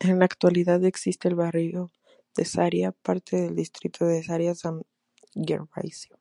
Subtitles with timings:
[0.00, 1.90] En la actualidad existe el barrio
[2.36, 4.82] de Sarriá, parte del distrito de Sarriá-San
[5.32, 6.18] Gervasio.